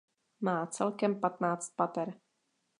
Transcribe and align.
Má 0.41 0.65
celkem 0.65 1.19
patnáct 1.19 1.75
pater. 1.75 2.17